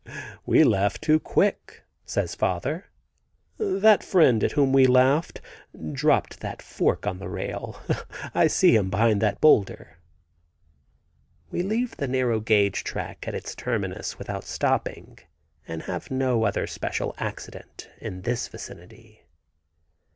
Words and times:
"We 0.47 0.63
laughed 0.63 1.03
too 1.03 1.19
quick," 1.19 1.83
says 2.05 2.33
father. 2.33 2.85
"That 3.59 4.03
friend 4.03 4.43
at 4.43 4.53
whom 4.53 4.73
we 4.73 4.87
laughed 4.87 5.41
dropped 5.91 6.39
that 6.39 6.59
fork 6.59 7.05
on 7.05 7.19
the 7.19 7.29
rail. 7.29 7.79
I 8.33 8.47
see 8.47 8.75
him 8.75 8.89
behind 8.89 9.21
that 9.21 9.39
boulder." 9.39 9.99
We 11.51 11.61
leave 11.61 11.97
the 11.97 12.07
narrow 12.07 12.39
gauge 12.39 12.83
track 12.83 13.27
at 13.27 13.35
its 13.35 13.53
terminus 13.53 14.17
without 14.17 14.43
stopping, 14.43 15.19
and 15.67 15.83
have 15.83 16.09
no 16.09 16.45
other 16.45 16.65
special 16.65 17.13
accident 17.19 17.87
in 17.99 18.23
this 18.23 18.47
vicinity. 18.47 19.27